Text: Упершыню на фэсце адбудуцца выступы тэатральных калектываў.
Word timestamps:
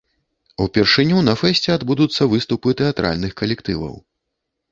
Упершыню 0.63 1.19
на 1.27 1.33
фэсце 1.41 1.69
адбудуцца 1.75 2.27
выступы 2.33 2.73
тэатральных 2.79 3.31
калектываў. 3.43 3.93